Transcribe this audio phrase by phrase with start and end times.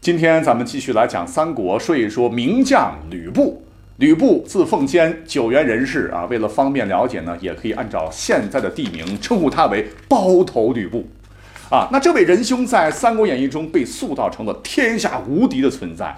[0.00, 3.62] 今天咱们继续来讲三国，说一说名将吕布。
[3.98, 6.24] 吕布字奉先，九原人士啊。
[6.24, 11.06] 为了方便了解呢，也可以按照现在的地名称呼他为包头吕布。
[11.68, 16.16] 啊，那这位仁兄在《三国演义》中被塑造成了天下无敌的存在。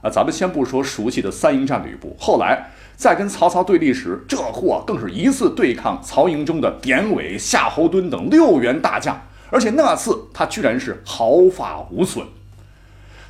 [0.00, 9.20] 啊，咱们先不说熟悉的三英战吕布，后来在跟曹操对立时，这货更是一次对抗曹营中的典韦、夏侯惇等六员大将，
[9.50, 12.24] 而且那次他居然是毫发无损。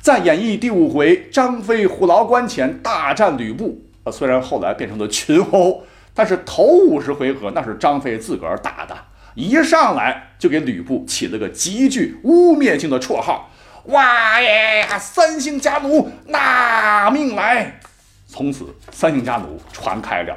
[0.01, 3.81] 在演义第五回，张飞虎牢关前大战吕布。
[4.05, 8.95] 呃，虽然后来变成了群殴，但是头五十回合那是张飞自个儿打的，
[9.35, 13.51] 一上来就给吕布起了个极具污蔑性的绰号
[13.87, 17.81] ：“哇耶，三姓家奴拿命来！”
[18.25, 20.33] 从此三姓家奴传开了。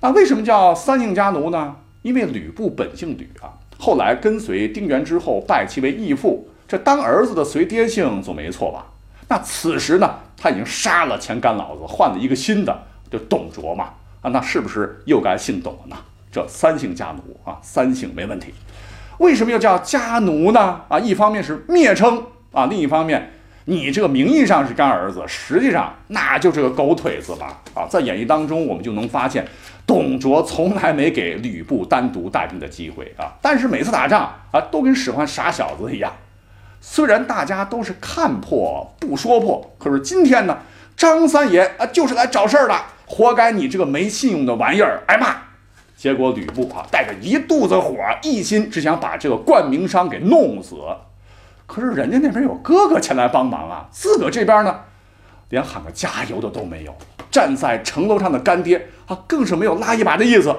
[0.00, 1.74] 那为什么叫三姓家奴呢？
[2.02, 6.48] 因为吕布本姓吕啊，后来跟随丁原之后，拜其为义父。
[6.68, 8.84] 这当儿子的随爹姓总没错吧？
[9.26, 13.86] 那此时呢，他已经杀了前干老子，换了一个新的，就董卓嘛。
[14.20, 15.96] 啊，那是不是又该姓董了呢？
[16.30, 18.52] 这三姓家奴啊，三姓没问题。
[19.16, 20.82] 为什么又叫家奴呢？
[20.88, 23.32] 啊，一方面是蔑称啊，另一方面，
[23.64, 27.62] 你这个名义上是干儿子，实际上那就是个狗腿子吧？
[27.74, 29.46] 啊，在演义当中，我们就能发现，
[29.86, 36.12] 董卓从来没给吕布单独带兵的机会啊，但是每次打仗啊，都跟使唤傻小子一样。
[36.80, 40.58] 虽然大家都是看破不说破，可是今天呢，
[40.96, 42.74] 张三爷啊就是来找事儿的，
[43.06, 45.36] 活该你这个没信用的玩意儿挨骂。
[45.96, 50.76] 结果吕布啊带着一肚子火，一心只想把这个冠名商给弄死。
[51.66, 54.80] 可是人家那边有哥哥前来帮忙啊，自个这边呢，
[55.48, 56.96] 连喊个加油的都没有。
[57.30, 60.54] 站在城楼上的干爹啊，更是没有拉一把的意思。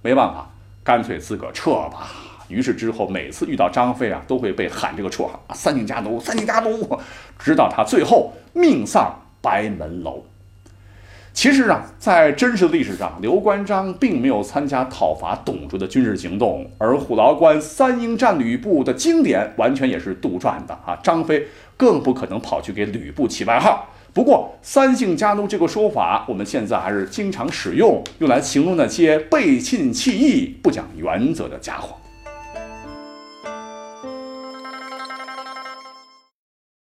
[0.00, 0.48] 没办法，
[0.82, 2.08] 干脆自个撤吧。
[2.48, 6.98] 于是之后，每次遇到张飞啊，都会被喊这个绰号，“三姓家奴，三姓家奴”，
[7.38, 10.24] 直到他最后命丧白门楼。
[11.32, 20.96] 其实啊，在真实的历史上，刘关张并没有参加讨伐董卓的军事行动，而虎牢关三英战吕布的经典完全也是杜撰的啊！
[21.02, 23.88] 张飞更不可能跑去给吕布起外号。
[24.12, 31.96] 不过，“三姓家奴”这个说法，我们现在还是经常使用，用来形容那些背信弃义、不讲原则的家伙。